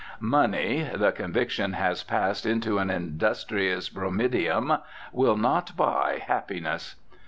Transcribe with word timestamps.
Money 0.19 0.89
(the 0.95 1.11
conviction 1.11 1.73
has 1.73 2.01
passed 2.01 2.43
into 2.43 2.79
an 2.79 2.89
industrious 2.89 3.87
bromideum) 3.87 4.79
will 5.13 5.37
not 5.37 5.77
buy 5.77 6.19
happiness. 6.25 6.95